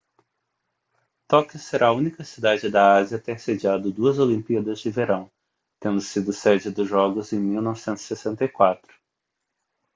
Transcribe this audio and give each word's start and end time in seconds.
tóquio 1.27 1.59
será 1.59 1.89
a 1.89 1.93
única 1.93 2.23
cidade 2.23 2.71
da 2.71 2.95
ásia 2.97 3.17
a 3.17 3.21
ter 3.21 3.37
sediado 3.39 3.91
duas 3.91 4.17
olimpíadas 4.17 4.79
de 4.79 4.89
verão 4.89 5.29
tendo 5.79 6.01
sido 6.01 6.33
sede 6.33 6.71
dos 6.71 6.87
jogos 6.89 7.31
em 7.33 7.39
1964 7.39 8.95